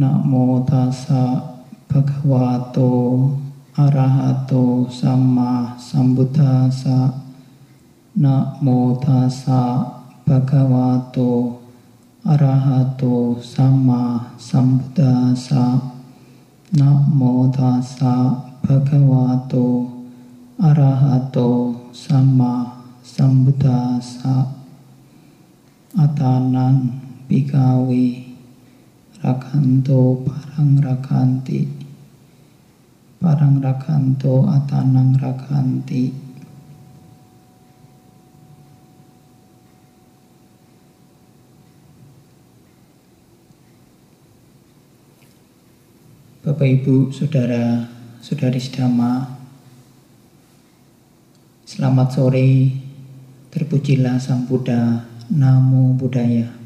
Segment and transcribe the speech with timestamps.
[0.00, 0.32] นะโม
[0.70, 1.24] ตัสสะ
[1.90, 2.78] ภะคะวะโต
[3.78, 4.52] อะระหะโต
[5.00, 5.52] สัมมา
[5.88, 6.98] สัมพุทธัสสะ
[8.24, 8.66] นะโม
[9.04, 9.62] ตัสสะ
[10.26, 11.18] ภะคะวะโต
[12.28, 13.02] อะระหะโต
[13.52, 14.02] สัมมา
[14.48, 15.64] สัมพุทธัสสะ
[16.78, 17.20] นะโม
[17.56, 18.14] ตัสสะ
[18.64, 19.54] ภะคะวะโต
[20.62, 21.38] อะระหะโต
[22.04, 22.54] สัมมา
[23.14, 24.36] สัมพุทธัสสะ
[25.98, 26.74] อัตานัง
[27.28, 27.90] ปิกาเว
[29.21, 31.69] Rakanto parang rakanti.
[33.21, 36.09] Parang rakanto atanang rakanti.
[46.41, 47.85] Bapak Ibu, Saudara,
[48.17, 49.37] Saudari Sedama
[51.61, 52.73] Selamat sore.
[53.53, 56.60] Terpujilah Sang Buddha Namo Buddhaya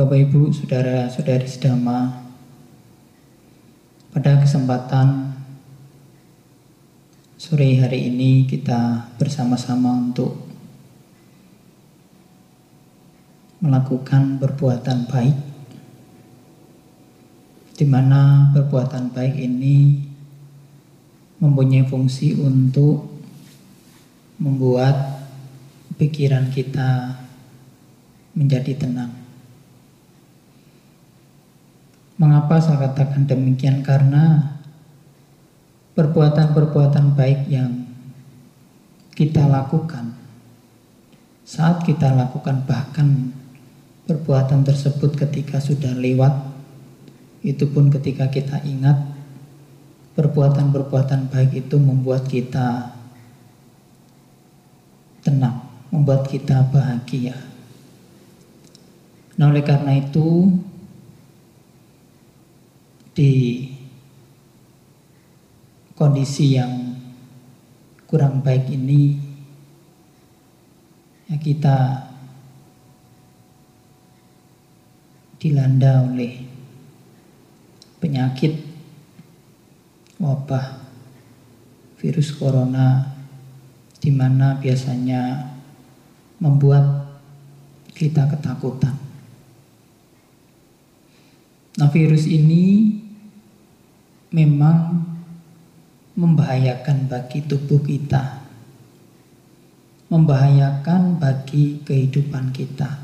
[0.00, 2.24] Bapak Ibu, Saudara-saudari sedama,
[4.16, 5.36] pada kesempatan
[7.36, 10.40] sore hari ini kita bersama-sama untuk
[13.60, 15.36] melakukan perbuatan baik
[17.76, 20.00] di mana perbuatan baik ini
[21.44, 23.04] mempunyai fungsi untuk
[24.40, 25.28] membuat
[26.00, 27.20] pikiran kita
[28.32, 29.19] menjadi tenang.
[32.20, 33.80] Mengapa saya katakan demikian?
[33.80, 34.54] Karena
[35.96, 37.88] perbuatan-perbuatan baik yang
[39.16, 40.20] kita lakukan
[41.50, 43.34] saat kita lakukan bahkan
[44.06, 46.30] perbuatan tersebut ketika sudah lewat
[47.42, 48.94] itu pun ketika kita ingat
[50.14, 52.94] perbuatan-perbuatan baik itu membuat kita
[55.26, 57.34] tenang, membuat kita bahagia.
[59.42, 60.54] Nah, oleh karena itu
[63.20, 63.68] di
[65.92, 66.96] kondisi yang
[68.08, 69.20] kurang baik ini
[71.28, 72.08] ya kita
[75.36, 76.48] dilanda oleh
[78.00, 78.56] penyakit
[80.16, 80.80] wabah
[82.00, 83.04] virus corona
[84.00, 85.52] di mana biasanya
[86.40, 87.04] membuat
[87.92, 88.96] kita ketakutan.
[91.76, 92.99] Nah, virus ini
[94.30, 95.02] memang
[96.14, 98.46] membahayakan bagi tubuh kita,
[100.06, 103.02] membahayakan bagi kehidupan kita.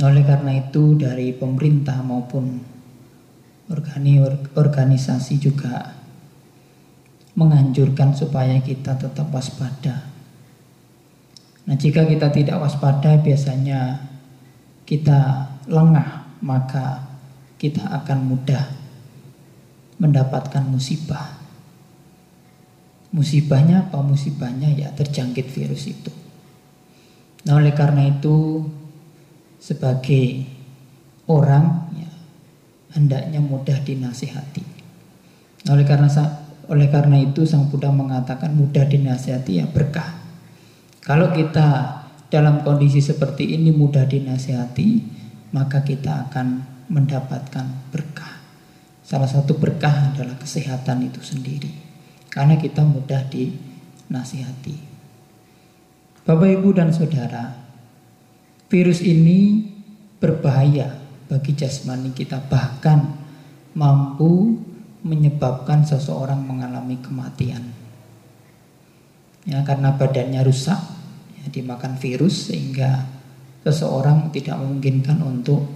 [0.00, 2.64] Oleh karena itu, dari pemerintah maupun
[4.56, 5.92] organisasi juga
[7.36, 10.08] menganjurkan supaya kita tetap waspada.
[11.68, 14.08] Nah, jika kita tidak waspada, biasanya
[14.88, 17.04] kita lengah, maka
[17.60, 18.79] kita akan mudah
[20.00, 21.38] mendapatkan musibah.
[23.12, 24.00] Musibahnya apa?
[24.00, 26.12] Musibahnya ya terjangkit virus itu.
[27.44, 28.64] Nah oleh karena itu
[29.60, 30.48] sebagai
[31.28, 32.12] orang ya,
[32.96, 34.64] hendaknya mudah dinasihati.
[35.68, 36.08] Nah, oleh karena
[36.70, 40.16] oleh karena itu Sang Buddha mengatakan mudah dinasihati ya berkah.
[41.02, 42.00] Kalau kita
[42.30, 45.02] dalam kondisi seperti ini mudah dinasihati,
[45.50, 48.29] maka kita akan mendapatkan berkah.
[49.10, 51.66] Salah satu berkah adalah kesehatan itu sendiri.
[52.30, 54.78] Karena kita mudah dinasihati.
[56.22, 57.58] Bapak Ibu dan Saudara,
[58.70, 59.66] virus ini
[60.22, 60.94] berbahaya
[61.26, 63.18] bagi jasmani kita bahkan
[63.74, 64.62] mampu
[65.02, 67.66] menyebabkan seseorang mengalami kematian.
[69.42, 70.78] Ya, karena badannya rusak,
[71.42, 73.10] ya, dimakan virus sehingga
[73.66, 75.66] seseorang tidak memungkinkan untuk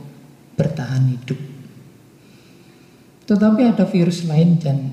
[0.54, 1.53] bertahan hidup.
[3.24, 4.92] Tetapi ada virus lain dan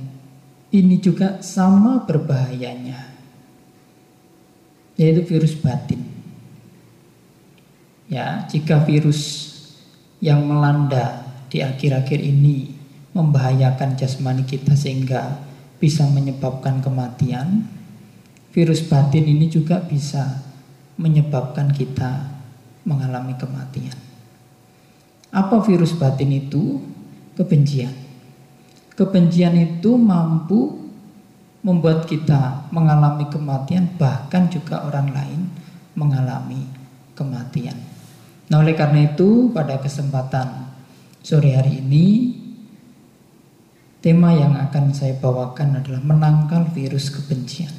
[0.71, 3.11] ini juga sama berbahayanya.
[4.95, 5.99] Yaitu virus batin.
[8.11, 9.51] Ya, jika virus
[10.23, 12.71] yang melanda di akhir-akhir ini
[13.11, 15.39] membahayakan jasmani kita sehingga
[15.79, 17.67] bisa menyebabkan kematian,
[18.51, 20.43] virus batin ini juga bisa
[20.95, 22.31] menyebabkan kita
[22.87, 23.95] mengalami kematian.
[25.31, 26.83] Apa virus batin itu?
[27.39, 28.00] Kebencian.
[29.01, 30.77] Kebencian itu mampu
[31.65, 35.41] membuat kita mengalami kematian, bahkan juga orang lain
[35.97, 36.69] mengalami
[37.17, 37.81] kematian.
[38.53, 40.69] Nah, oleh karena itu, pada kesempatan
[41.25, 42.37] sore hari ini,
[44.05, 47.73] tema yang akan saya bawakan adalah menangkal virus kebencian.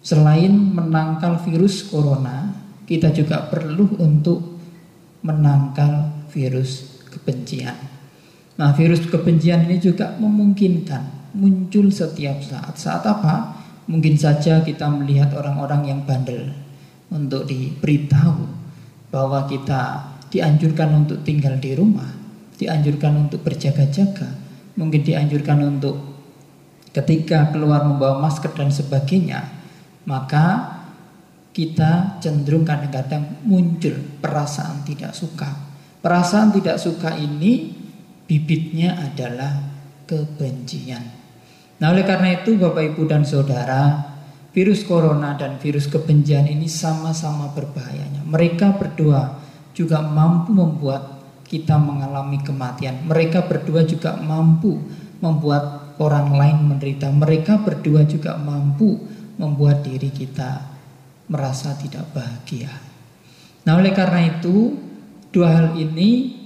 [0.00, 2.56] Selain menangkal virus corona,
[2.88, 4.56] kita juga perlu untuk
[5.20, 7.89] menangkal virus kebencian.
[8.60, 12.76] Nah, virus kebencian ini juga memungkinkan muncul setiap saat.
[12.76, 13.56] Saat apa?
[13.88, 16.52] Mungkin saja kita melihat orang-orang yang bandel
[17.08, 18.44] untuk diberitahu
[19.08, 22.12] bahwa kita dianjurkan untuk tinggal di rumah,
[22.60, 24.28] dianjurkan untuk berjaga-jaga,
[24.76, 25.96] mungkin dianjurkan untuk
[26.92, 29.40] ketika keluar membawa masker dan sebagainya,
[30.04, 30.76] maka
[31.56, 35.48] kita cenderung kadang-kadang muncul perasaan tidak suka.
[36.04, 37.80] Perasaan tidak suka ini
[38.30, 39.58] bibitnya adalah
[40.06, 41.02] kebencian.
[41.82, 44.06] Nah, oleh karena itu Bapak Ibu dan Saudara,
[44.54, 48.22] virus corona dan virus kebencian ini sama-sama berbahayanya.
[48.22, 49.42] Mereka berdua
[49.74, 51.18] juga mampu membuat
[51.50, 53.02] kita mengalami kematian.
[53.10, 54.78] Mereka berdua juga mampu
[55.18, 57.10] membuat orang lain menderita.
[57.10, 58.94] Mereka berdua juga mampu
[59.42, 60.70] membuat diri kita
[61.26, 62.70] merasa tidak bahagia.
[63.66, 64.78] Nah, oleh karena itu,
[65.34, 66.39] dua hal ini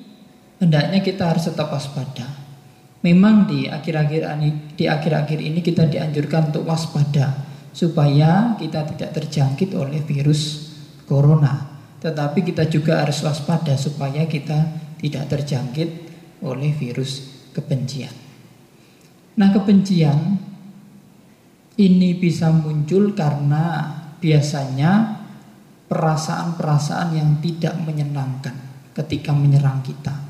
[0.59, 2.27] hendaknya kita harus tetap waspada.
[3.05, 4.23] Memang di akhir-akhir
[4.75, 7.37] di akhir-akhir ini kita dianjurkan untuk waspada
[7.75, 10.73] supaya kita tidak terjangkit oleh virus
[11.05, 11.75] corona.
[12.01, 14.57] Tetapi kita juga harus waspada supaya kita
[15.01, 15.89] tidak terjangkit
[16.41, 18.13] oleh virus kebencian.
[19.37, 20.41] Nah, kebencian
[21.77, 25.21] ini bisa muncul karena biasanya
[25.91, 28.57] perasaan-perasaan yang tidak menyenangkan
[28.97, 30.24] ketika menyerang kita.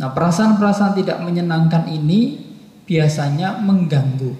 [0.00, 2.40] Nah, perasaan-perasaan tidak menyenangkan ini
[2.88, 4.32] biasanya mengganggu.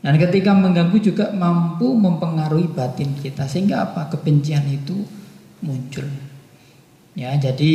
[0.00, 4.08] Dan ketika mengganggu juga mampu mempengaruhi batin kita sehingga apa?
[4.08, 5.04] Kebencian itu
[5.60, 6.08] muncul.
[7.12, 7.72] Ya, jadi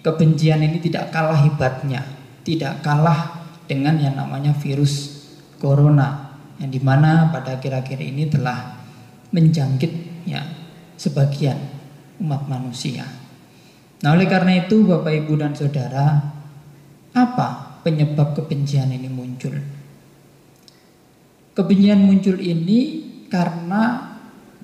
[0.00, 2.08] kebencian ini tidak kalah hebatnya,
[2.40, 5.20] tidak kalah dengan yang namanya virus
[5.60, 8.80] corona yang di mana pada akhir-akhir ini telah
[9.32, 10.40] menjangkit ya
[10.96, 11.60] sebagian
[12.24, 13.19] umat manusia.
[14.00, 16.24] Nah oleh karena itu Bapak Ibu dan Saudara
[17.12, 19.52] apa penyebab kebencian ini muncul?
[21.52, 24.16] Kebencian muncul ini karena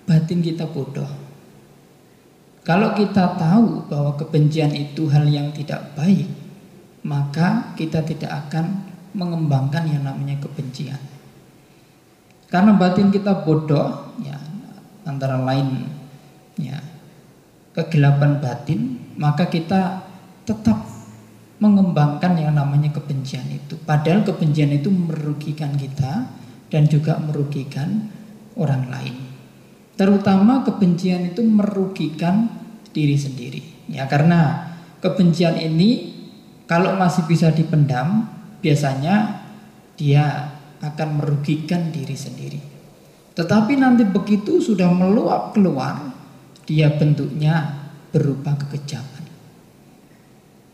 [0.09, 1.11] batin kita bodoh.
[2.65, 6.27] Kalau kita tahu bahwa kebencian itu hal yang tidak baik,
[7.07, 10.99] maka kita tidak akan mengembangkan yang namanya kebencian.
[12.51, 14.39] Karena batin kita bodoh, ya
[15.07, 15.87] antara lain
[16.59, 16.79] ya
[17.77, 20.01] kegelapan batin, maka kita
[20.49, 20.81] tetap
[21.61, 23.77] mengembangkan yang namanya kebencian itu.
[23.85, 26.29] Padahal kebencian itu merugikan kita
[26.73, 28.09] dan juga merugikan
[28.57, 29.17] orang lain.
[29.97, 32.49] Terutama kebencian itu merugikan
[32.93, 33.63] diri sendiri.
[33.93, 36.17] Ya karena kebencian ini
[36.69, 38.29] kalau masih bisa dipendam,
[38.61, 39.47] biasanya
[39.97, 40.53] dia
[40.83, 42.61] akan merugikan diri sendiri.
[43.37, 46.16] Tetapi nanti begitu sudah meluap keluar,
[46.67, 49.25] dia bentuknya berupa kekejaman.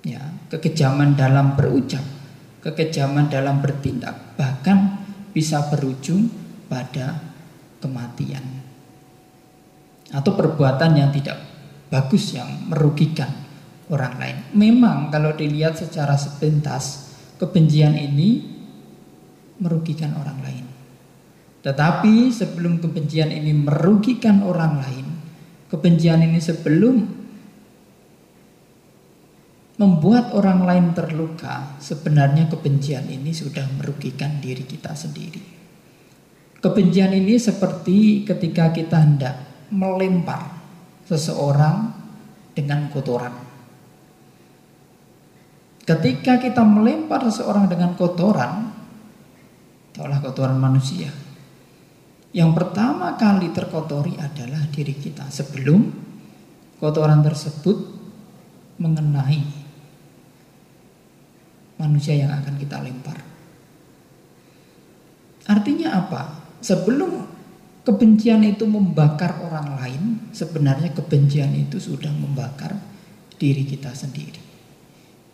[0.03, 2.03] Ya, kekejaman dalam berucap,
[2.65, 4.99] kekejaman dalam bertindak, bahkan
[5.31, 6.27] bisa berujung
[6.67, 7.22] pada
[7.79, 8.43] kematian.
[10.11, 11.39] Atau perbuatan yang tidak
[11.93, 13.31] bagus yang merugikan
[13.93, 14.39] orang lain.
[14.56, 18.43] Memang kalau dilihat secara sepintas, kebencian ini
[19.61, 20.67] merugikan orang lain.
[21.63, 25.06] Tetapi sebelum kebencian ini merugikan orang lain,
[25.72, 26.96] kebencian ini sebelum
[29.81, 35.41] membuat orang lain terluka, sebenarnya kebencian ini sudah merugikan diri kita sendiri.
[36.60, 39.36] Kebencian ini seperti ketika kita hendak
[39.72, 40.60] melempar
[41.08, 41.91] seseorang
[42.52, 43.34] dengan kotoran.
[45.82, 48.82] Ketika kita melempar seseorang dengan kotoran,
[49.93, 51.12] Itulah kotoran manusia.
[52.32, 55.84] Yang pertama kali terkotori adalah diri kita sebelum
[56.81, 57.77] kotoran tersebut
[58.81, 59.44] mengenai
[61.77, 63.20] manusia yang akan kita lempar.
[65.44, 66.22] Artinya apa?
[66.65, 67.27] Sebelum
[67.84, 72.79] kebencian itu membakar orang lain, sebenarnya kebencian itu sudah membakar
[73.36, 74.41] diri kita sendiri.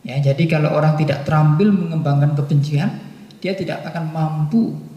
[0.02, 2.90] Ya, jadi kalau orang tidak terampil mengembangkan kebencian,
[3.38, 4.88] dia tidak akan mampu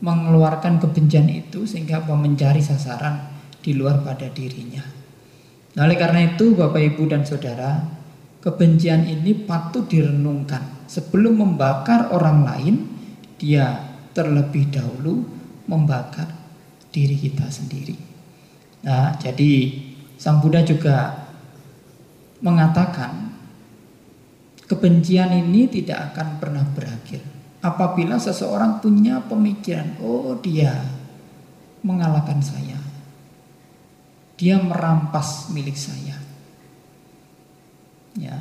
[0.00, 3.32] mengeluarkan kebencian itu sehingga mencari sasaran
[3.64, 4.84] di luar pada dirinya.
[5.76, 7.84] Nah, oleh karena itu Bapak Ibu dan Saudara,
[8.40, 10.88] kebencian ini patut direnungkan.
[10.88, 12.74] Sebelum membakar orang lain,
[13.36, 13.84] dia
[14.16, 15.26] terlebih dahulu
[15.68, 16.32] membakar
[16.94, 17.96] diri kita sendiri.
[18.86, 19.84] Nah, jadi
[20.16, 21.28] Sang Buddha juga
[22.40, 23.36] mengatakan
[24.64, 27.35] kebencian ini tidak akan pernah berakhir
[27.66, 30.86] apabila seseorang punya pemikiran, oh dia
[31.82, 32.78] mengalahkan saya.
[34.38, 36.14] Dia merampas milik saya.
[38.14, 38.38] Ya.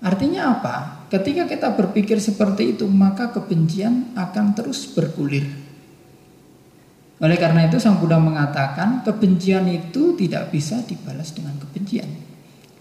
[0.00, 1.06] Artinya apa?
[1.12, 5.44] Ketika kita berpikir seperti itu, maka kebencian akan terus bergulir.
[7.22, 12.10] Oleh karena itu Sang Buddha mengatakan kebencian itu tidak bisa dibalas dengan kebencian.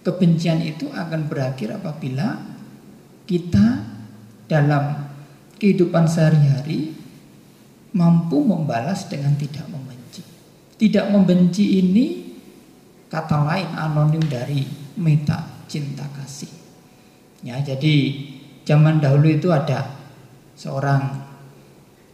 [0.03, 2.43] Kebencian itu akan berakhir apabila
[3.24, 3.92] kita
[4.47, 5.09] dalam
[5.57, 6.91] kehidupan sehari-hari
[7.93, 10.21] mampu membalas dengan tidak membenci.
[10.75, 12.07] Tidak membenci ini
[13.07, 14.65] kata lain anonim dari
[14.97, 16.50] meta cinta kasih.
[17.45, 17.95] Ya, jadi
[18.65, 19.93] zaman dahulu itu ada
[20.57, 21.21] seorang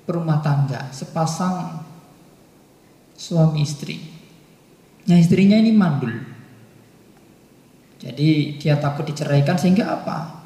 [0.03, 1.86] perumah tangga, sepasang
[3.13, 4.00] suami istri.
[5.05, 6.17] Nah, istrinya ini mandul.
[8.00, 10.38] Jadi dia takut diceraikan sehingga apa?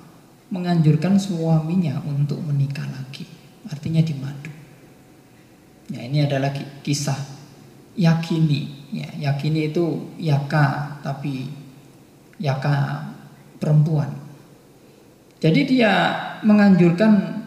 [0.54, 3.26] Menganjurkan suaminya untuk menikah lagi.
[3.66, 4.54] Artinya dimadu.
[5.90, 6.54] Ya, ini adalah
[6.86, 7.18] kisah
[7.98, 8.94] yakini.
[8.94, 11.50] Ya, yakini itu yaka tapi
[12.38, 13.10] yaka
[13.58, 14.14] perempuan.
[15.42, 15.94] Jadi dia
[16.46, 17.42] menganjurkan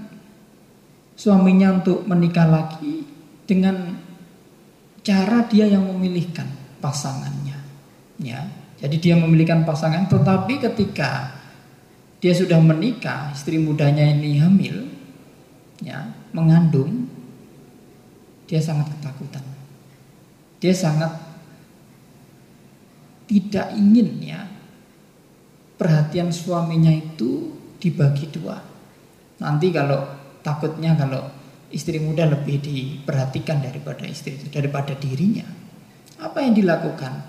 [1.14, 3.06] suaminya untuk menikah lagi
[3.46, 3.96] dengan
[5.06, 6.50] cara dia yang memilihkan
[6.82, 7.56] pasangannya.
[8.20, 8.50] Ya,
[8.82, 11.35] jadi dia memilihkan pasangan, tetapi ketika
[12.20, 14.88] dia sudah menikah, istri mudanya ini hamil,
[15.84, 17.06] ya, mengandung,
[18.46, 19.44] dia sangat ketakutan.
[20.62, 21.12] Dia sangat
[23.26, 24.46] tidak ingin ya
[25.76, 28.56] perhatian suaminya itu dibagi dua.
[29.42, 30.08] Nanti kalau
[30.40, 31.28] takutnya kalau
[31.68, 35.44] istri muda lebih diperhatikan daripada istri daripada dirinya.
[36.16, 37.20] Apa yang dilakukan?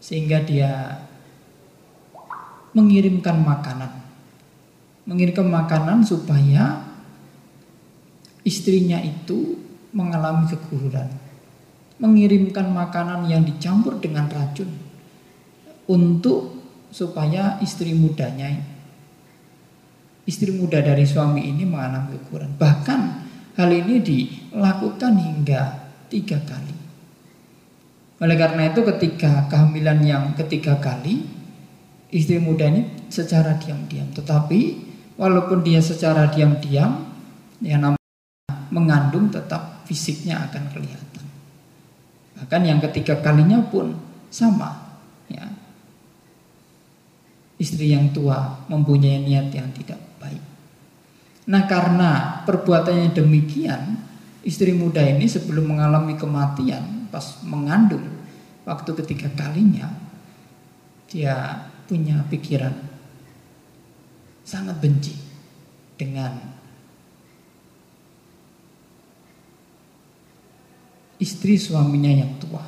[0.00, 0.96] Sehingga dia
[2.72, 3.92] mengirimkan makanan.
[5.08, 6.82] Mengirimkan makanan supaya
[8.44, 9.58] istrinya itu
[9.92, 11.08] mengalami keguguran.
[12.02, 14.68] Mengirimkan makanan yang dicampur dengan racun
[15.86, 16.58] untuk
[16.90, 18.72] supaya istri mudanya
[20.22, 22.54] istri muda dari suami ini mengalami keguguran.
[22.54, 23.00] Bahkan
[23.58, 25.62] hal ini dilakukan hingga
[26.06, 26.76] tiga kali.
[28.22, 31.26] Oleh karena itu ketika kehamilan yang ketiga kali
[32.12, 34.12] istri muda ini secara diam-diam.
[34.12, 34.60] Tetapi
[35.16, 37.08] walaupun dia secara diam-diam,
[37.64, 41.26] yang namanya mengandung tetap fisiknya akan kelihatan.
[42.36, 43.96] Bahkan yang ketiga kalinya pun
[44.28, 45.00] sama.
[45.32, 45.48] Ya.
[47.56, 50.42] Istri yang tua mempunyai niat yang tidak baik.
[51.48, 53.96] Nah karena perbuatannya demikian,
[54.42, 58.02] istri muda ini sebelum mengalami kematian pas mengandung
[58.66, 59.90] waktu ketiga kalinya
[61.06, 62.72] dia punya pikiran
[64.48, 65.12] sangat benci
[66.00, 66.40] dengan
[71.20, 72.64] istri suaminya yang tua.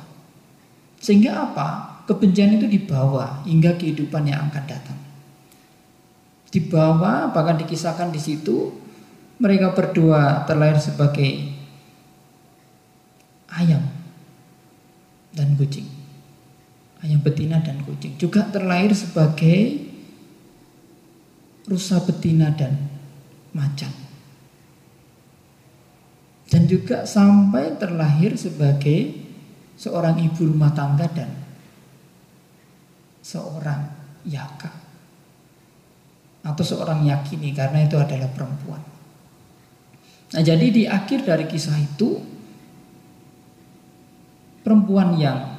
[1.01, 1.67] Sehingga apa?
[2.05, 4.99] Kebencian itu dibawa hingga kehidupan yang akan datang.
[6.53, 8.77] Dibawa bahkan dikisahkan di situ
[9.41, 11.49] mereka berdua terlahir sebagai
[13.49, 13.81] ayam
[15.33, 15.94] dan kucing
[17.05, 18.17] ayam betina dan kucing.
[18.17, 19.85] Juga terlahir sebagai
[21.69, 22.73] rusa betina dan
[23.53, 23.93] macan.
[26.49, 29.13] Dan juga sampai terlahir sebagai
[29.77, 31.29] seorang ibu rumah tangga dan
[33.21, 33.85] seorang
[34.25, 34.73] yaka.
[36.45, 38.81] Atau seorang yakini karena itu adalah perempuan.
[40.33, 42.21] Nah, jadi di akhir dari kisah itu
[44.61, 45.54] perempuan yang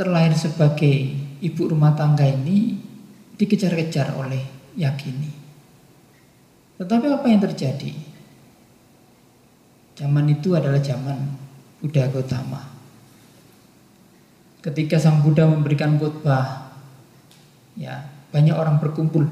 [0.00, 1.12] terlahir sebagai
[1.44, 2.80] ibu rumah tangga ini
[3.36, 4.40] dikejar-kejar oleh
[4.72, 5.28] Yakini.
[6.80, 7.92] Tetapi apa yang terjadi?
[10.00, 11.36] Zaman itu adalah zaman
[11.84, 12.64] Buddha Gautama.
[14.64, 16.72] Ketika Sang Buddha memberikan khotbah,
[17.76, 18.00] ya
[18.32, 19.28] banyak orang berkumpul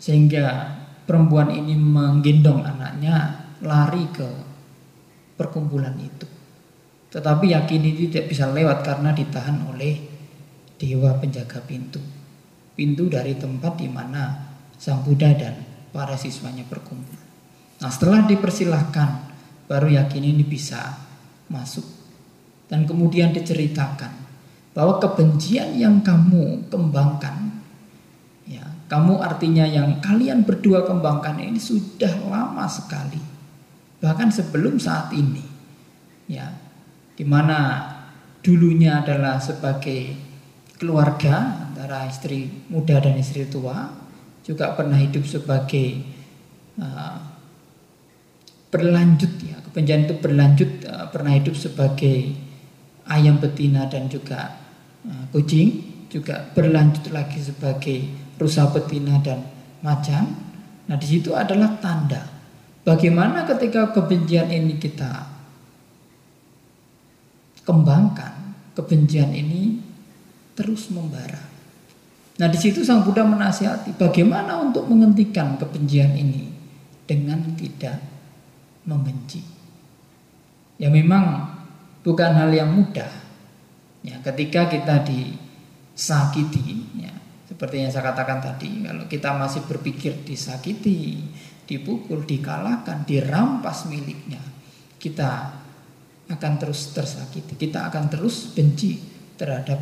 [0.00, 0.72] sehingga
[1.04, 4.28] perempuan ini menggendong anaknya lari ke
[5.36, 6.35] perkumpulan itu.
[7.16, 9.96] Tetapi yakin ini tidak bisa lewat karena ditahan oleh
[10.76, 11.96] dewa penjaga pintu.
[12.76, 15.56] Pintu dari tempat di mana Sang Buddha dan
[15.96, 17.16] para siswanya berkumpul.
[17.80, 19.32] Nah setelah dipersilahkan
[19.64, 21.00] baru yakin ini bisa
[21.48, 21.88] masuk.
[22.68, 24.12] Dan kemudian diceritakan
[24.76, 27.64] bahwa kebencian yang kamu kembangkan
[28.44, 28.60] ya
[28.92, 33.16] kamu artinya yang kalian berdua kembangkan ini sudah lama sekali
[34.04, 35.40] bahkan sebelum saat ini
[36.28, 36.65] ya
[37.16, 37.88] di mana
[38.44, 40.14] dulunya adalah sebagai
[40.76, 43.88] keluarga antara istri muda dan istri tua,
[44.44, 46.04] juga pernah hidup sebagai
[46.78, 47.18] uh,
[48.70, 52.36] berlanjut ya kebencian itu berlanjut uh, pernah hidup sebagai
[53.10, 54.54] ayam betina dan juga
[55.08, 55.82] uh, kucing
[56.12, 58.06] juga berlanjut lagi sebagai
[58.38, 59.42] rusa betina dan
[59.82, 60.28] macan.
[60.86, 62.22] Nah di situ adalah tanda
[62.86, 65.35] bagaimana ketika kebencian ini kita
[67.66, 69.82] kembangkan kebencian ini
[70.54, 71.42] terus membara
[72.40, 76.56] nah di situ sang Buddha menasihati bagaimana untuk menghentikan kebencian ini
[77.06, 78.02] dengan tidak
[78.86, 79.40] membenci.
[80.76, 81.54] Ya memang
[82.02, 83.10] bukan hal yang mudah.
[84.06, 87.10] Ya, ketika kita disakiti, ya,
[87.50, 91.26] seperti yang saya katakan tadi, kalau kita masih berpikir disakiti,
[91.66, 94.38] dipukul, dikalahkan, dirampas miliknya,
[95.02, 95.50] kita
[96.26, 98.98] akan terus tersakiti, kita akan terus benci
[99.38, 99.78] terhadap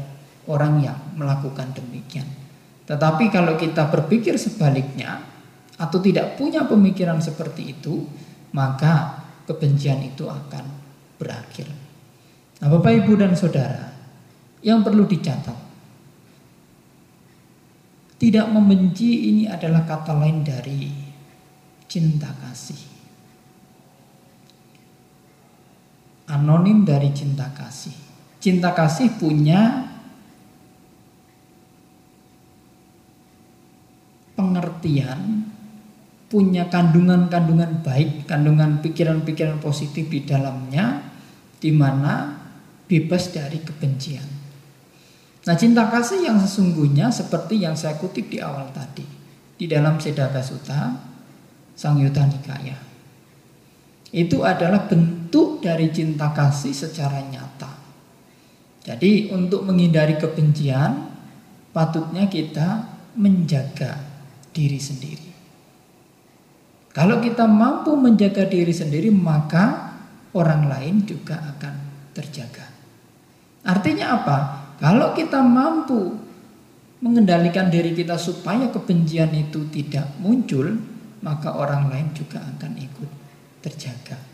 [0.49, 2.29] orang yang melakukan demikian.
[2.85, 5.25] Tetapi kalau kita berpikir sebaliknya
[5.81, 8.05] atau tidak punya pemikiran seperti itu,
[8.53, 10.65] maka kebencian itu akan
[11.17, 11.67] berakhir.
[12.61, 13.89] Nah, Bapak Ibu dan Saudara,
[14.61, 15.59] yang perlu dicatat,
[18.21, 20.93] tidak membenci ini adalah kata lain dari
[21.89, 22.94] cinta kasih.
[26.35, 27.95] Anonim dari cinta kasih.
[28.43, 29.87] Cinta kasih punya
[34.35, 35.55] pengertian
[36.35, 40.99] punya kandungan-kandungan baik, kandungan pikiran-pikiran positif di dalamnya,
[41.62, 42.43] di mana
[42.91, 44.26] bebas dari kebencian.
[45.47, 49.07] Nah cinta kasih yang sesungguhnya seperti yang saya kutip di awal tadi,
[49.55, 50.99] di dalam Sedaka Sutta,
[51.79, 52.83] Sang Yuta Nikaya.
[54.11, 55.13] Itu adalah bentuk
[55.59, 57.70] dari cinta kasih secara nyata.
[58.85, 61.09] Jadi untuk menghindari kebencian,
[61.73, 62.85] patutnya kita
[63.16, 63.99] menjaga
[64.53, 65.31] diri sendiri.
[66.94, 69.97] Kalau kita mampu menjaga diri sendiri, maka
[70.37, 71.75] orang lain juga akan
[72.14, 72.70] terjaga.
[73.66, 74.38] Artinya apa?
[74.79, 76.14] Kalau kita mampu
[77.03, 80.77] mengendalikan diri kita supaya kebencian itu tidak muncul,
[81.25, 83.11] maka orang lain juga akan ikut
[83.64, 84.34] terjaga.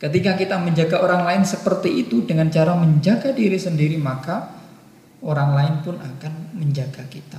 [0.00, 4.48] Ketika kita menjaga orang lain seperti itu dengan cara menjaga diri sendiri, maka
[5.20, 7.36] orang lain pun akan menjaga kita.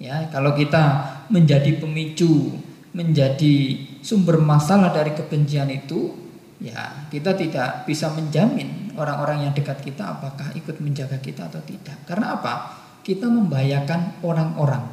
[0.00, 2.56] Ya, kalau kita menjadi pemicu,
[2.96, 6.16] menjadi sumber masalah dari kebencian itu,
[6.56, 12.00] ya kita tidak bisa menjamin orang-orang yang dekat kita apakah ikut menjaga kita atau tidak.
[12.08, 12.80] Karena apa?
[13.04, 14.88] Kita membahayakan orang-orang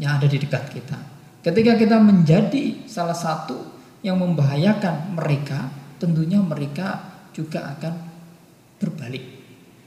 [0.00, 0.96] yang ada di dekat kita.
[1.44, 3.73] Ketika kita menjadi salah satu
[4.04, 7.00] yang membahayakan mereka, tentunya mereka
[7.32, 7.94] juga akan
[8.76, 9.24] berbalik.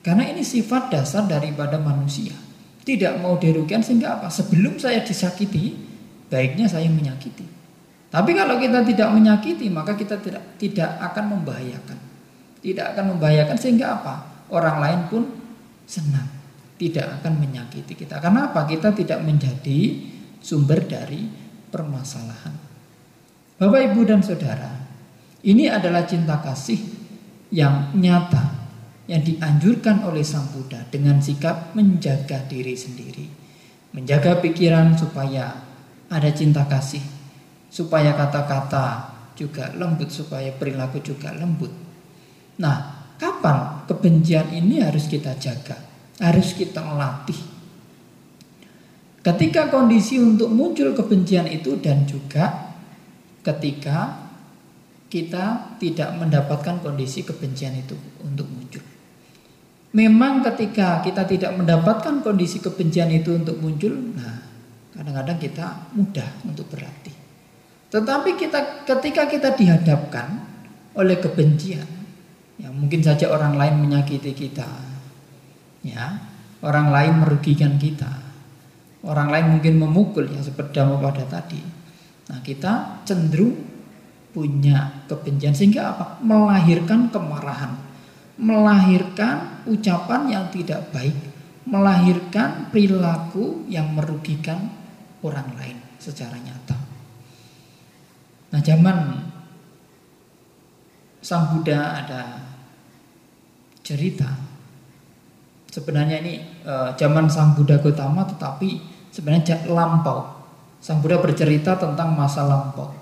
[0.02, 2.48] Karena ini sifat dasar daripada manusia
[2.88, 4.32] tidak mau dirugikan sehingga apa?
[4.32, 5.76] Sebelum saya disakiti,
[6.32, 7.44] baiknya saya menyakiti.
[8.08, 12.00] Tapi kalau kita tidak menyakiti, maka kita tidak tidak akan membahayakan.
[12.64, 14.48] Tidak akan membahayakan sehingga apa?
[14.48, 15.28] Orang lain pun
[15.84, 16.32] senang.
[16.80, 18.24] Tidak akan menyakiti kita.
[18.24, 18.64] Karena apa?
[18.64, 20.08] Kita tidak menjadi
[20.40, 21.28] sumber dari
[21.68, 22.67] permasalahan.
[23.58, 24.70] Bapak, Ibu dan Saudara,
[25.42, 26.78] ini adalah cinta kasih
[27.50, 28.54] yang nyata
[29.10, 33.26] yang dianjurkan oleh Sang Buddha dengan sikap menjaga diri sendiri.
[33.98, 35.58] Menjaga pikiran supaya
[36.06, 37.02] ada cinta kasih,
[37.74, 41.74] supaya kata-kata juga lembut, supaya perilaku juga lembut.
[42.62, 45.82] Nah, kapan kebencian ini harus kita jaga?
[46.22, 47.42] Harus kita latih.
[49.26, 52.67] Ketika kondisi untuk muncul kebencian itu dan juga
[53.48, 54.28] ketika
[55.08, 58.84] kita tidak mendapatkan kondisi kebencian itu untuk muncul.
[59.96, 64.44] Memang ketika kita tidak mendapatkan kondisi kebencian itu untuk muncul, nah
[64.92, 67.16] kadang-kadang kita mudah untuk berlatih.
[67.88, 70.44] Tetapi kita ketika kita dihadapkan
[70.92, 71.88] oleh kebencian,
[72.60, 74.68] ya mungkin saja orang lain menyakiti kita,
[75.88, 76.20] ya
[76.60, 78.12] orang lain merugikan kita,
[79.08, 81.64] orang lain mungkin memukul yang seperti pada tadi.
[82.28, 83.56] Nah kita cenderung
[84.32, 86.20] punya kebencian sehingga apa?
[86.22, 87.88] Melahirkan kemarahan
[88.38, 91.18] melahirkan ucapan yang tidak baik,
[91.66, 94.70] melahirkan perilaku yang merugikan
[95.26, 96.78] orang lain secara nyata.
[98.54, 98.98] Nah, zaman
[101.20, 102.24] Sang Buddha ada
[103.82, 104.32] cerita.
[105.68, 108.80] Sebenarnya ini e, zaman Sang Buddha Gautama tetapi
[109.12, 110.37] sebenarnya lampau.
[110.88, 112.96] Sang Buddha bercerita tentang masa lampau.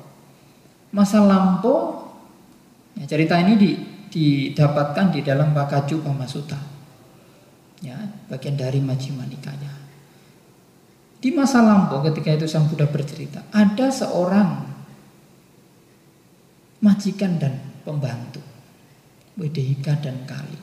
[0.90, 2.02] Masa lampau
[2.98, 3.72] ya, cerita ini di
[4.10, 6.58] didapatkan di dalam Bakaju Pamasuta.
[7.86, 7.94] Ya,
[8.26, 9.70] bagian dari Majjhima Nikaya.
[11.22, 14.66] Di masa lampau ketika itu Sang Buddha bercerita, ada seorang
[16.82, 17.54] majikan dan
[17.86, 18.42] pembantu.
[19.38, 20.58] Wedehika dan Kali.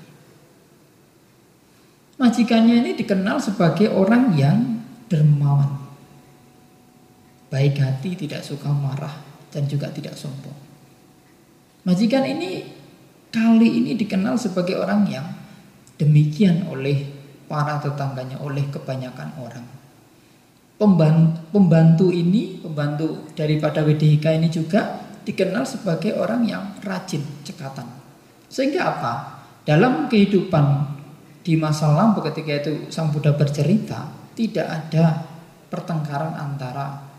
[2.18, 4.80] Majikannya ini dikenal sebagai orang yang
[5.12, 5.81] dermawan.
[7.52, 9.12] Baik hati, tidak suka marah,
[9.52, 10.56] dan juga tidak sombong.
[11.84, 12.64] Majikan ini
[13.28, 15.28] kali ini dikenal sebagai orang yang
[16.00, 17.04] demikian oleh
[17.44, 19.66] para tetangganya, oleh kebanyakan orang.
[20.80, 27.86] Pembantu, pembantu ini, pembantu daripada WDHK ini juga dikenal sebagai orang yang rajin cekatan.
[28.48, 29.12] Sehingga apa?
[29.68, 30.64] Dalam kehidupan
[31.44, 35.20] di masa lampau ketika itu Sang Buddha bercerita, tidak ada
[35.68, 37.11] pertengkaran antara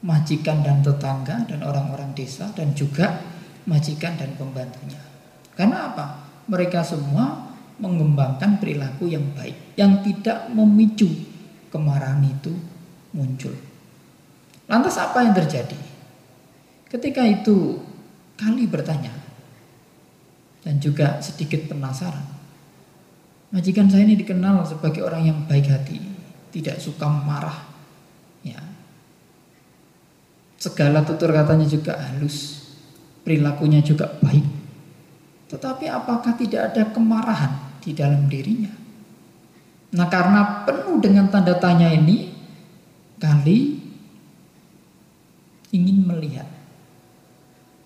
[0.00, 3.20] majikan dan tetangga dan orang-orang desa dan juga
[3.68, 5.00] majikan dan pembantunya.
[5.56, 6.06] Karena apa?
[6.48, 11.08] Mereka semua mengembangkan perilaku yang baik yang tidak memicu
[11.72, 12.52] kemarahan itu
[13.16, 13.54] muncul.
[14.66, 15.78] Lantas apa yang terjadi?
[16.90, 17.78] Ketika itu
[18.40, 19.12] Kali bertanya
[20.64, 22.24] dan juga sedikit penasaran.
[23.52, 26.00] Majikan saya ini dikenal sebagai orang yang baik hati,
[26.48, 27.68] tidak suka marah.
[28.40, 28.69] Ya.
[30.60, 32.68] Segala tutur katanya juga halus,
[33.24, 34.44] perilakunya juga baik.
[35.48, 38.68] Tetapi apakah tidak ada kemarahan di dalam dirinya?
[39.96, 42.28] Nah karena penuh dengan tanda tanya ini,
[43.16, 43.80] kali
[45.72, 46.46] ingin melihat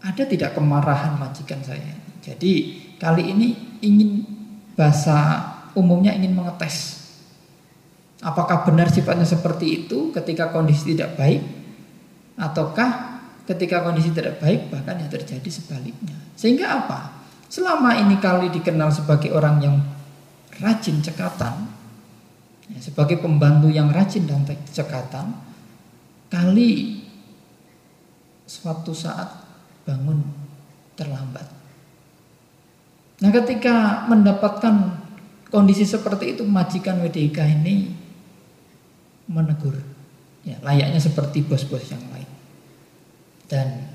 [0.03, 1.95] ada tidak kemarahan majikan saya.
[2.27, 3.49] Jadi kali ini
[3.87, 4.27] ingin
[4.75, 5.47] bahasa
[5.79, 7.05] umumnya ingin mengetes
[8.25, 11.45] Apakah benar sifatnya seperti itu ketika kondisi tidak baik
[12.35, 16.17] ataukah ketika kondisi tidak baik bahkan yang terjadi sebaliknya.
[16.35, 17.25] Sehingga apa?
[17.53, 19.77] Selama ini kali dikenal sebagai orang yang
[20.59, 21.71] rajin cekatan,
[22.73, 25.37] ya, sebagai pembantu yang rajin dan cekatan,
[26.33, 27.05] kali
[28.49, 29.31] suatu saat
[29.87, 30.25] bangun
[30.99, 31.47] terlambat.
[33.23, 35.05] Nah ketika mendapatkan
[35.55, 37.95] kondisi seperti itu majikan WDK ini
[39.31, 39.79] menegur.
[40.45, 42.24] Ya, layaknya seperti bos-bos yang lain.
[43.55, 43.87] Dan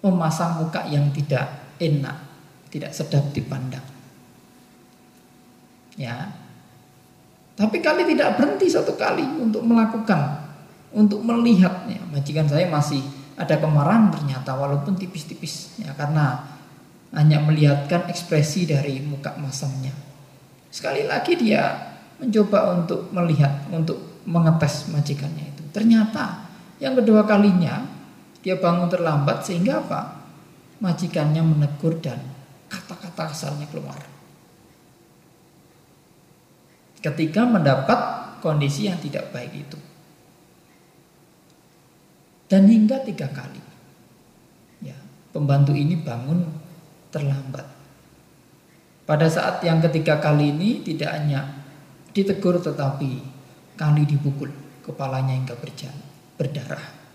[0.00, 2.16] memasang muka yang tidak enak,
[2.72, 3.84] tidak sedap dipandang.
[6.00, 6.32] Ya.
[7.56, 10.40] Tapi kali tidak berhenti satu kali untuk melakukan,
[10.92, 12.00] untuk melihatnya.
[12.08, 13.00] Majikan saya masih
[13.36, 16.40] ada kemarahan ternyata walaupun tipis-tipis ya karena
[17.12, 19.92] hanya melihatkan ekspresi dari muka masamnya.
[20.72, 21.72] Sekali lagi dia
[22.20, 25.62] mencoba untuk melihat, untuk mengetes majikannya itu.
[25.72, 26.44] Ternyata
[26.76, 27.95] yang kedua kalinya
[28.46, 30.22] dia bangun terlambat sehingga apa?
[30.78, 32.22] Majikannya menegur dan
[32.70, 33.98] kata-kata kasarnya keluar.
[37.02, 37.98] Ketika mendapat
[38.38, 39.74] kondisi yang tidak baik itu.
[42.46, 43.58] Dan hingga tiga kali.
[44.78, 44.94] Ya,
[45.34, 46.46] pembantu ini bangun
[47.10, 47.66] terlambat.
[49.10, 51.66] Pada saat yang ketiga kali ini tidak hanya
[52.14, 53.26] ditegur tetapi
[53.74, 54.54] kali dipukul
[54.86, 55.58] kepalanya hingga
[56.38, 57.05] berdarah.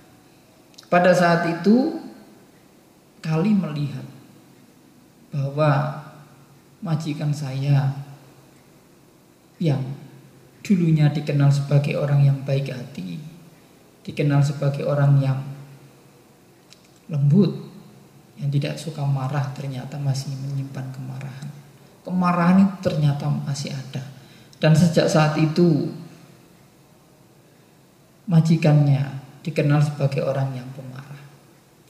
[0.91, 2.03] Pada saat itu
[3.23, 4.03] kali melihat
[5.31, 6.03] bahwa
[6.83, 7.95] majikan saya
[9.55, 9.79] yang
[10.59, 13.23] dulunya dikenal sebagai orang yang baik hati,
[14.03, 15.39] dikenal sebagai orang yang
[17.07, 17.55] lembut,
[18.35, 21.47] yang tidak suka marah ternyata masih menyimpan kemarahan.
[22.03, 24.03] Kemarahan itu ternyata masih ada.
[24.59, 25.87] Dan sejak saat itu
[28.27, 31.21] majikannya dikenal sebagai orang yang pemarah.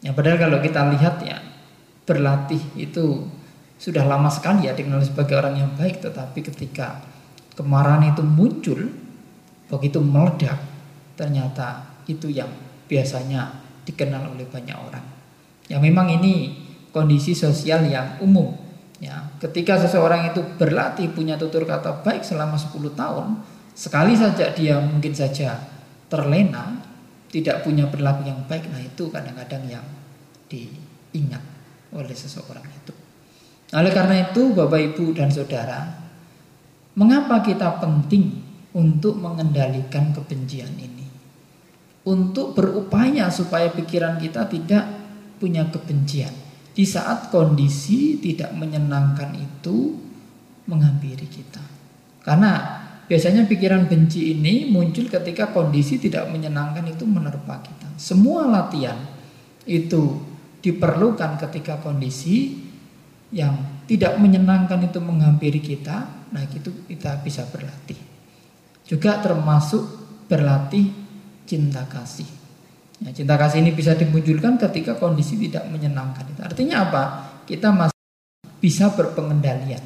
[0.01, 1.37] Ya padahal kalau kita lihat ya
[2.07, 3.27] berlatih itu
[3.77, 7.01] sudah lama sekali ya dikenal sebagai orang yang baik tetapi ketika
[7.53, 8.79] kemarahan itu muncul
[9.69, 10.59] begitu meledak
[11.15, 12.49] ternyata itu yang
[12.89, 15.05] biasanya dikenal oleh banyak orang.
[15.69, 16.57] Ya memang ini
[16.91, 18.51] kondisi sosial yang umum
[18.99, 19.31] ya.
[19.39, 23.41] Ketika seseorang itu berlatih punya tutur kata baik selama 10 tahun,
[23.73, 25.57] sekali saja dia mungkin saja
[26.11, 26.77] terlena,
[27.31, 29.85] tidak punya perilaku yang baik, nah itu kadang-kadang yang
[30.51, 31.41] diingat
[31.95, 32.93] oleh seseorang itu.
[33.71, 35.79] Oleh karena itu, Bapak, Ibu, dan Saudara,
[36.99, 38.43] mengapa kita penting
[38.75, 41.07] untuk mengendalikan kebencian ini?
[42.03, 44.83] Untuk berupaya supaya pikiran kita tidak
[45.39, 46.35] punya kebencian.
[46.71, 49.95] Di saat kondisi tidak menyenangkan itu
[50.67, 51.63] menghampiri kita.
[52.23, 52.80] Karena
[53.11, 57.91] Biasanya pikiran benci ini muncul ketika kondisi tidak menyenangkan itu menerpa kita.
[57.99, 58.95] Semua latihan
[59.67, 60.15] itu
[60.63, 62.55] diperlukan ketika kondisi
[63.35, 67.99] yang tidak menyenangkan itu menghampiri kita, nah itu kita bisa berlatih.
[68.87, 69.83] Juga termasuk
[70.31, 70.87] berlatih
[71.43, 72.31] cinta kasih.
[73.03, 76.31] Ya, cinta kasih ini bisa dimunculkan ketika kondisi tidak menyenangkan.
[76.39, 77.03] Artinya apa?
[77.43, 78.07] Kita masih
[78.63, 79.83] bisa berpengendalian.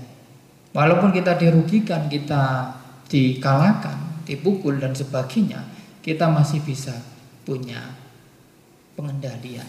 [0.78, 5.62] Walaupun kita dirugikan, kita dikalahkan, dipukul dan sebagainya,
[6.02, 6.94] kita masih bisa
[7.46, 7.94] punya
[8.98, 9.68] pengendalian.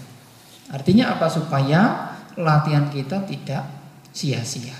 [0.72, 1.26] Artinya apa?
[1.28, 3.64] Supaya latihan kita tidak
[4.12, 4.74] sia-sia.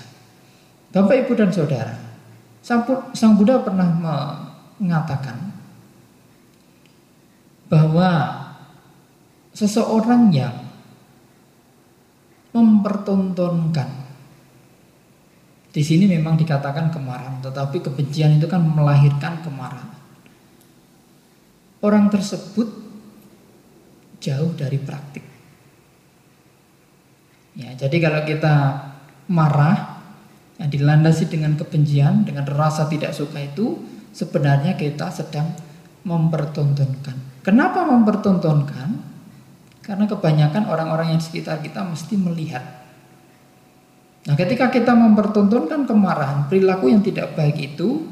[0.93, 1.95] Bapak, Ibu, dan Saudara,
[3.13, 3.87] Sang Buddha pernah
[4.81, 5.53] mengatakan
[7.67, 8.11] bahwa
[9.51, 10.55] seseorang yang
[12.55, 14.06] mempertontonkan
[15.77, 19.93] di sini memang dikatakan kemarahan, tetapi kebencian itu kan melahirkan kemarahan.
[21.85, 22.65] Orang tersebut
[24.17, 25.21] jauh dari praktik.
[27.53, 28.55] Ya, jadi kalau kita
[29.29, 30.01] marah
[30.57, 33.77] yang dilandasi dengan kebencian, dengan rasa tidak suka itu
[34.17, 35.53] sebenarnya kita sedang
[36.01, 37.45] mempertontonkan.
[37.45, 38.97] Kenapa mempertontonkan?
[39.85, 42.65] Karena kebanyakan orang-orang yang sekitar kita mesti melihat.
[44.27, 48.03] Nah, ketika kita mempertontonkan kemarahan, perilaku yang tidak baik itu,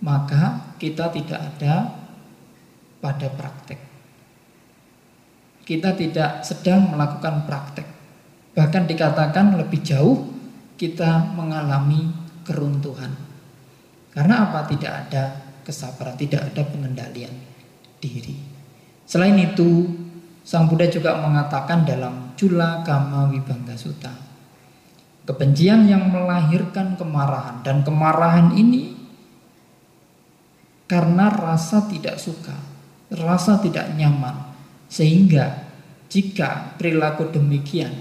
[0.00, 1.92] maka kita tidak ada
[3.04, 3.76] pada praktek.
[5.62, 7.84] Kita tidak sedang melakukan praktek.
[8.56, 10.24] Bahkan dikatakan lebih jauh
[10.80, 12.08] kita mengalami
[12.48, 13.12] keruntuhan.
[14.08, 14.64] Karena apa?
[14.64, 15.36] Tidak ada
[15.68, 17.32] kesabaran, tidak ada pengendalian
[18.00, 18.40] diri.
[19.04, 19.84] Selain itu,
[20.42, 24.10] Sang Buddha juga mengatakan dalam Cula Kama Wibangga Sutta
[25.22, 27.62] Kebencian yang melahirkan kemarahan.
[27.62, 28.94] Dan kemarahan ini
[30.86, 32.54] Karena rasa tidak suka
[33.12, 34.54] Rasa tidak nyaman.
[34.90, 35.68] Sehingga
[36.10, 37.94] jika perilaku demikian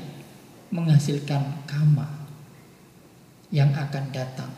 [0.73, 2.07] Menghasilkan kama
[3.53, 4.51] Yang akan datang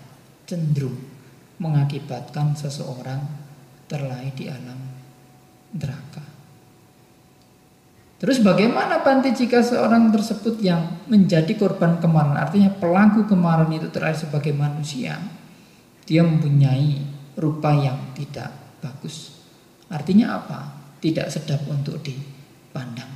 [0.48, 1.14] Cenderung
[1.62, 3.22] mengakibatkan seseorang
[3.88, 4.80] terlahir di alam
[5.74, 6.33] neraka
[8.24, 14.24] Terus bagaimana Panti jika seorang tersebut yang menjadi korban kemarahan, artinya pelaku kemarahan itu terakhir
[14.24, 15.20] sebagai manusia,
[16.08, 17.04] dia mempunyai
[17.36, 19.44] rupa yang tidak bagus.
[19.92, 20.72] Artinya apa?
[21.04, 23.12] Tidak sedap untuk dipandang.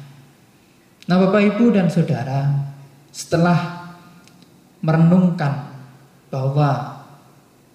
[1.07, 2.67] Nah Bapak Ibu dan Saudara,
[3.07, 3.87] setelah
[4.83, 5.71] merenungkan
[6.27, 6.99] bahwa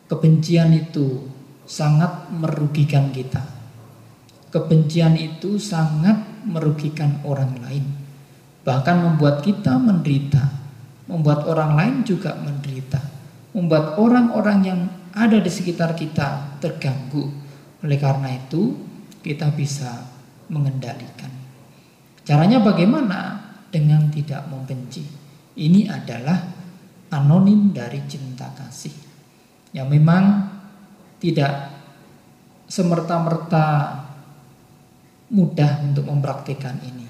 [0.04, 1.32] kebencian itu
[1.64, 3.40] sangat merugikan kita.
[4.52, 7.84] Kebencian itu sangat merugikan orang lain.
[8.62, 10.42] Bahkan membuat kita menderita,
[11.10, 13.02] membuat orang lain juga menderita,
[13.54, 14.80] membuat orang-orang yang
[15.12, 17.26] ada di sekitar kita terganggu.
[17.82, 18.78] Oleh karena itu,
[19.22, 20.06] kita bisa
[20.50, 21.30] mengendalikan.
[22.22, 23.40] Caranya bagaimana?
[23.72, 25.00] Dengan tidak membenci.
[25.56, 26.44] Ini adalah
[27.08, 28.92] anonim dari cinta kasih.
[29.72, 30.24] Yang memang
[31.16, 31.72] tidak
[32.68, 33.96] semerta-merta
[35.32, 37.08] mudah untuk mempraktikkan ini.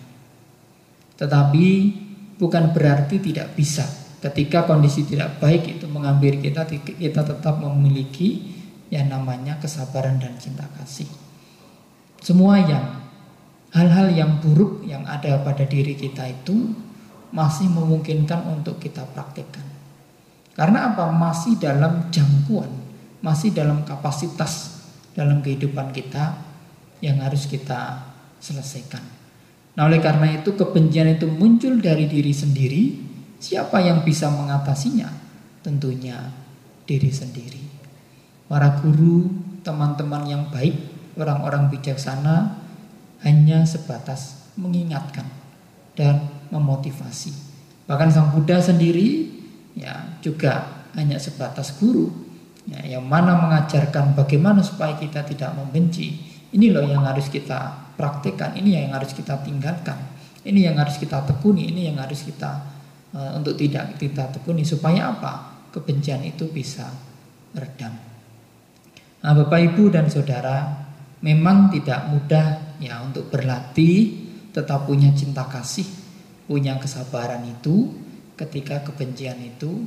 [1.19, 1.67] Tetapi
[2.39, 3.85] bukan berarti tidak bisa.
[4.23, 8.55] Ketika kondisi tidak baik itu mengambil kita, kita tetap memiliki
[8.95, 11.11] yang namanya kesabaran dan cinta kasih.
[12.23, 13.03] Semua yang
[13.75, 16.71] hal-hal yang buruk yang ada pada diri kita itu
[17.35, 19.67] masih memungkinkan untuk kita praktikkan.
[20.55, 21.11] Karena apa?
[21.11, 22.71] Masih dalam jangkauan,
[23.25, 24.85] masih dalam kapasitas
[25.17, 26.37] dalam kehidupan kita
[27.03, 28.12] yang harus kita
[28.43, 29.01] selesaikan.
[29.79, 32.83] Nah oleh karena itu kebencian itu muncul dari diri sendiri.
[33.39, 35.09] Siapa yang bisa mengatasinya?
[35.63, 36.19] Tentunya
[36.85, 37.63] diri sendiri.
[38.51, 39.31] Para guru,
[39.65, 40.77] teman-teman yang baik,
[41.17, 42.61] orang-orang bijaksana
[43.23, 45.25] hanya sebatas mengingatkan
[45.97, 47.33] dan memotivasi.
[47.89, 49.31] Bahkan Sang Buddha sendiri
[49.73, 52.13] ya juga hanya sebatas guru
[52.69, 56.21] ya, yang mana mengajarkan bagaimana supaya kita tidak membenci.
[56.53, 59.99] Ini loh yang harus kita praktekkan, ini yang harus kita tinggalkan,
[60.43, 62.51] ini yang harus kita tekuni, ini yang harus kita
[63.15, 65.65] uh, untuk tidak kita tekuni supaya apa?
[65.73, 66.89] Kebencian itu bisa
[67.57, 67.95] redam.
[69.23, 70.67] Nah, Bapak Ibu dan Saudara,
[71.23, 75.87] memang tidak mudah ya untuk berlatih tetap punya cinta kasih,
[76.45, 77.95] punya kesabaran itu
[78.37, 79.87] ketika kebencian itu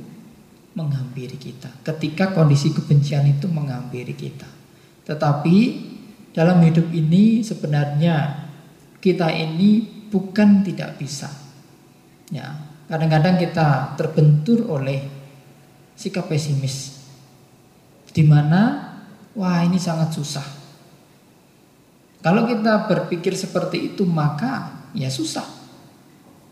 [0.76, 1.70] menghampiri kita.
[1.84, 4.48] Ketika kondisi kebencian itu menghampiri kita.
[5.06, 5.56] Tetapi
[6.36, 8.44] dalam hidup ini sebenarnya
[9.00, 9.80] kita ini
[10.12, 11.32] bukan tidak bisa.
[12.28, 12.52] Ya,
[12.92, 15.00] kadang-kadang kita terbentur oleh
[15.96, 17.00] sikap pesimis.
[18.12, 18.92] Di mana
[19.32, 20.44] wah ini sangat susah.
[22.20, 25.46] Kalau kita berpikir seperti itu maka ya susah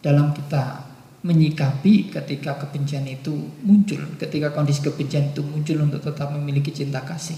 [0.00, 0.80] dalam kita
[1.24, 3.32] menyikapi ketika kebencian itu
[3.64, 7.36] muncul, ketika kondisi kebencian itu muncul untuk tetap memiliki cinta kasih.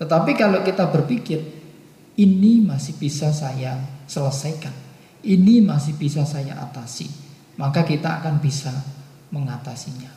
[0.00, 1.59] Tetapi kalau kita berpikir
[2.20, 4.72] ini masih bisa saya selesaikan.
[5.24, 7.08] Ini masih bisa saya atasi.
[7.56, 8.72] Maka kita akan bisa
[9.32, 10.12] mengatasinya.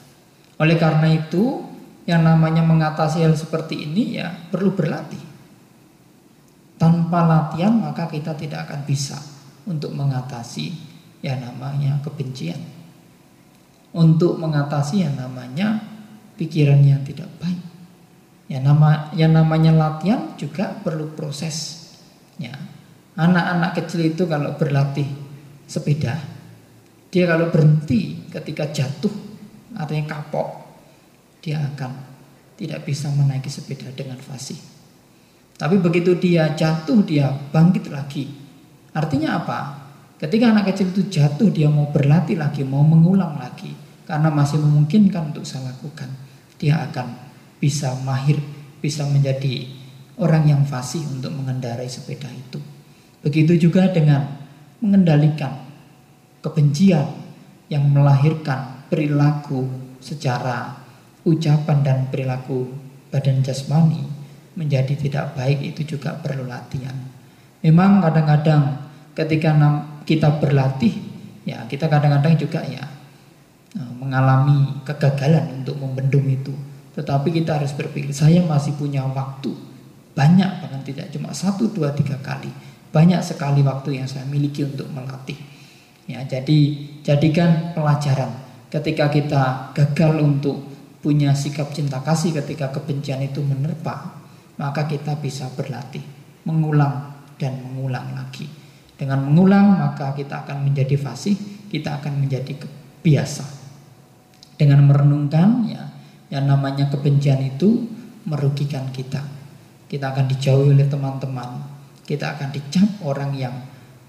[0.60, 1.64] Oleh karena itu,
[2.04, 5.32] yang namanya mengatasi hal seperti ini ya perlu berlatih.
[6.76, 9.16] Tanpa latihan maka kita tidak akan bisa
[9.64, 10.76] untuk mengatasi
[11.24, 12.60] yang namanya kebencian.
[13.96, 15.80] Untuk mengatasi yang namanya
[16.36, 17.62] pikiran yang tidak baik.
[18.52, 21.83] Ya nama yang namanya latihan juga perlu proses.
[22.42, 22.56] Ya.
[23.14, 25.06] Anak-anak kecil itu kalau berlatih
[25.70, 26.18] sepeda,
[27.14, 29.14] dia kalau berhenti ketika jatuh
[29.94, 30.50] yang kapok,
[31.46, 31.94] dia akan
[32.58, 34.58] tidak bisa menaiki sepeda dengan fasih.
[35.54, 38.26] Tapi begitu dia jatuh, dia bangkit lagi.
[38.94, 39.60] Artinya apa?
[40.18, 43.70] Ketika anak kecil itu jatuh, dia mau berlatih lagi, mau mengulang lagi.
[44.04, 46.10] Karena masih memungkinkan untuk saya lakukan.
[46.58, 47.08] Dia akan
[47.62, 48.40] bisa mahir,
[48.82, 49.83] bisa menjadi
[50.22, 52.62] orang yang fasih untuk mengendarai sepeda itu.
[53.24, 54.28] Begitu juga dengan
[54.84, 55.64] mengendalikan
[56.44, 57.08] kebencian
[57.72, 59.66] yang melahirkan perilaku
[60.04, 60.76] secara
[61.24, 62.68] ucapan dan perilaku
[63.10, 64.04] badan jasmani
[64.54, 66.94] menjadi tidak baik itu juga perlu latihan.
[67.64, 69.56] Memang kadang-kadang ketika
[70.04, 70.94] kita berlatih
[71.48, 72.84] ya kita kadang-kadang juga ya
[73.72, 76.52] e, mengalami kegagalan untuk membendung itu.
[76.94, 79.73] Tetapi kita harus berpikir saya masih punya waktu
[80.14, 82.50] banyak bahkan tidak cuma satu dua tiga kali
[82.94, 85.38] banyak sekali waktu yang saya miliki untuk melatih
[86.04, 88.28] Ya, jadi jadikan pelajaran
[88.68, 90.60] ketika kita gagal untuk
[91.00, 94.20] punya sikap cinta kasih ketika kebencian itu menerpa,
[94.60, 96.04] maka kita bisa berlatih,
[96.44, 98.52] mengulang dan mengulang lagi.
[99.00, 101.36] Dengan mengulang maka kita akan menjadi fasih,
[101.72, 102.60] kita akan menjadi
[103.00, 103.64] biasa.
[104.60, 105.84] Dengan merenungkan ya,
[106.36, 107.88] yang namanya kebencian itu
[108.28, 109.24] merugikan kita.
[109.88, 111.62] Kita akan dijauhi oleh teman-teman,
[112.04, 113.56] kita akan dicap orang yang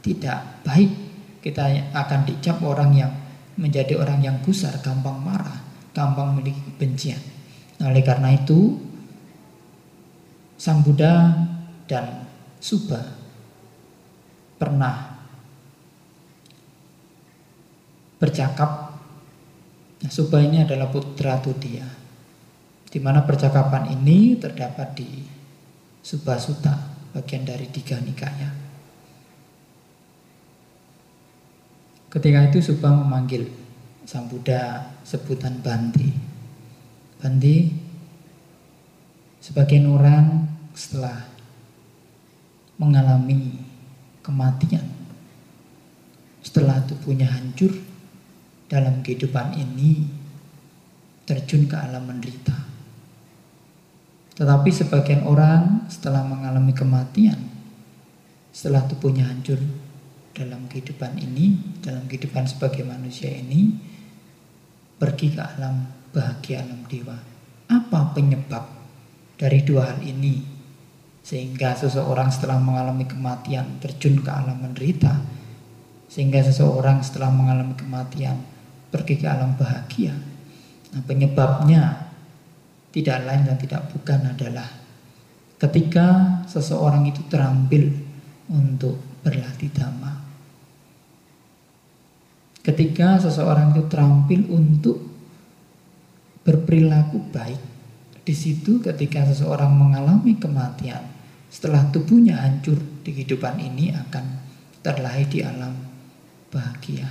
[0.01, 1.05] tidak baik
[1.45, 3.13] kita akan dicap orang yang
[3.61, 5.61] menjadi orang yang gusar, gampang marah,
[5.93, 7.21] gampang memiliki kebencian.
[7.77, 8.81] Nah, oleh karena itu,
[10.57, 11.37] Sang Buddha
[11.85, 12.25] dan
[12.65, 13.13] Subha
[14.57, 15.21] pernah
[18.17, 18.97] bercakap.
[20.01, 21.85] Nah, Subha ini adalah putra Tudia,
[22.89, 25.11] di mana percakapan ini terdapat di
[26.05, 26.77] Subha Sutta,
[27.17, 28.53] bagian dari tiga nikaya.
[32.13, 33.49] Ketika itu Subha memanggil
[34.05, 36.13] Sang Buddha sebutan Banti.
[37.17, 37.73] Banti,
[39.41, 40.45] sebagian orang
[40.77, 41.25] setelah
[42.77, 43.65] mengalami
[44.21, 44.85] kematian,
[46.45, 47.73] setelah tubuhnya hancur
[48.69, 50.05] dalam kehidupan ini,
[51.25, 52.64] terjun ke alam menderita.
[54.35, 57.39] Tetapi sebagian orang setelah mengalami kematian,
[58.51, 59.63] setelah tubuhnya hancur,
[60.35, 63.79] dalam kehidupan ini, dalam kehidupan sebagai manusia ini,
[64.99, 67.15] pergi ke alam bahagia alam dewa.
[67.71, 68.67] Apa penyebab
[69.39, 70.43] dari dua hal ini?
[71.25, 75.23] Sehingga seseorang setelah mengalami kematian terjun ke alam menderita.
[76.11, 78.43] Sehingga seseorang setelah mengalami kematian
[78.91, 80.13] pergi ke alam bahagia.
[80.93, 82.04] Nah penyebabnya
[82.95, 84.71] tidak lain dan tidak bukan adalah
[85.59, 87.91] ketika seseorang itu terambil
[88.47, 90.25] untuk berlatih dhamma
[92.65, 94.97] Ketika seseorang itu terampil untuk
[96.49, 97.61] berperilaku baik,
[98.25, 101.05] di situ ketika seseorang mengalami kematian,
[101.53, 104.41] setelah tubuhnya hancur di kehidupan ini akan
[104.81, 105.77] terlahir di alam
[106.49, 107.05] bahagia.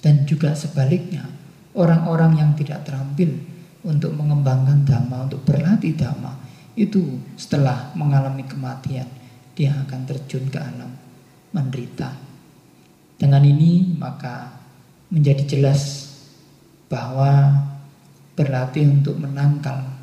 [0.00, 1.28] Dan juga sebaliknya,
[1.76, 3.36] orang-orang yang tidak terampil
[3.84, 6.32] untuk mengembangkan dhamma, untuk berlatih dhamma,
[6.74, 9.06] itu setelah mengalami kematian,
[9.54, 10.90] dia akan terjun ke alam
[11.54, 12.10] menderita.
[13.14, 14.50] Dengan ini maka
[15.14, 16.10] menjadi jelas
[16.90, 17.62] bahwa
[18.34, 19.94] berlatih untuk menangkal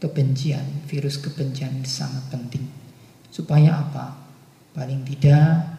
[0.00, 2.64] kebencian, virus kebencian sangat penting.
[3.28, 4.16] Supaya apa?
[4.72, 5.76] Paling tidak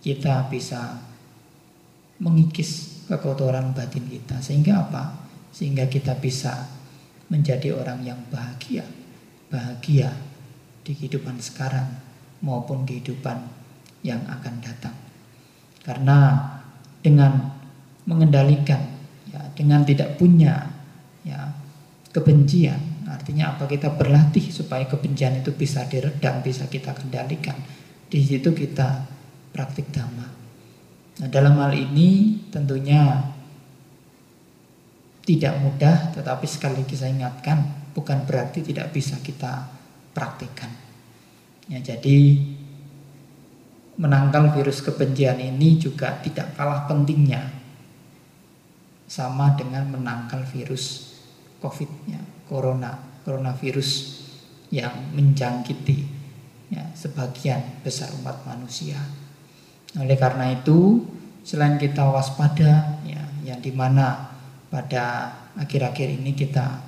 [0.00, 0.96] kita bisa
[2.16, 4.40] mengikis kekotoran batin kita.
[4.40, 5.29] Sehingga apa?
[5.50, 6.70] Sehingga kita bisa
[7.30, 8.86] menjadi orang yang bahagia.
[9.50, 10.14] Bahagia
[10.86, 11.86] di kehidupan sekarang
[12.42, 13.38] maupun kehidupan
[14.06, 14.96] yang akan datang.
[15.84, 16.48] Karena
[17.00, 17.60] dengan
[18.04, 18.80] mengendalikan
[19.28, 20.68] ya dengan tidak punya
[21.24, 21.52] ya
[22.10, 27.56] kebencian artinya apa kita berlatih supaya kebencian itu bisa diredam bisa kita kendalikan
[28.10, 29.06] di situ kita
[29.54, 30.28] praktik dhamma
[31.20, 33.20] nah dalam hal ini tentunya
[35.30, 37.62] tidak mudah tetapi sekali lagi saya ingatkan
[37.94, 39.70] bukan berarti tidak bisa kita
[40.10, 40.74] praktikkan
[41.70, 42.18] ya jadi
[43.94, 47.46] menangkal virus kebencian ini juga tidak kalah pentingnya
[49.06, 51.10] sama dengan menangkal virus
[51.60, 54.22] COVID-nya, corona, coronavirus
[54.72, 56.08] yang menjangkiti
[56.72, 58.96] ya, sebagian besar umat manusia.
[60.00, 61.04] Oleh karena itu,
[61.44, 64.29] selain kita waspada, ya, yang di mana
[64.70, 66.78] pada akhir-akhir ini kita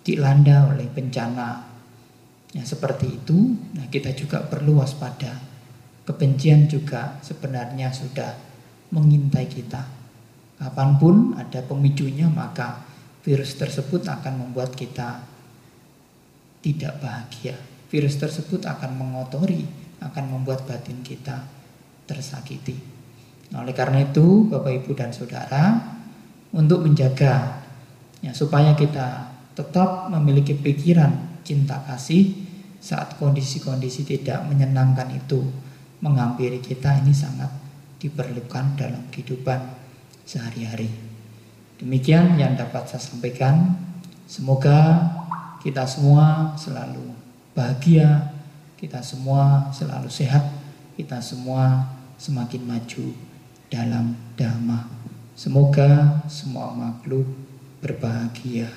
[0.00, 1.68] dilanda oleh bencana
[2.56, 5.50] yang seperti itu, nah kita juga perlu waspada
[6.10, 8.34] Kebencian juga sebenarnya sudah
[8.90, 9.86] mengintai kita.
[10.58, 12.82] Kapan pun ada pemicunya maka
[13.22, 15.22] virus tersebut akan membuat kita
[16.66, 17.54] tidak bahagia.
[17.86, 19.62] Virus tersebut akan mengotori,
[20.02, 21.46] akan membuat batin kita
[22.10, 22.74] tersakiti.
[23.54, 25.78] Nah, oleh karena itu, Bapak Ibu dan Saudara,
[26.50, 27.62] untuk menjaga
[28.20, 32.34] ya supaya kita tetap memiliki pikiran cinta kasih
[32.80, 35.44] saat kondisi-kondisi tidak menyenangkan itu
[36.00, 37.52] menghampiri kita ini sangat
[38.00, 39.60] diperlukan dalam kehidupan
[40.24, 40.88] sehari-hari.
[41.76, 43.76] Demikian yang dapat saya sampaikan.
[44.24, 45.10] Semoga
[45.60, 47.12] kita semua selalu
[47.52, 48.32] bahagia,
[48.80, 50.48] kita semua selalu sehat,
[50.96, 51.84] kita semua
[52.16, 53.04] semakin maju
[53.68, 54.99] dalam dhamma.
[55.40, 57.24] Semoga semua makhluk
[57.80, 58.68] berbahagia.